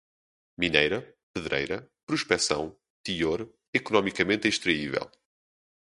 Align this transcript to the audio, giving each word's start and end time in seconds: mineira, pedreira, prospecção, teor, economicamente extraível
mineira, 0.57 1.15
pedreira, 1.31 1.87
prospecção, 2.07 2.75
teor, 3.05 3.47
economicamente 3.71 4.47
extraível 4.47 5.11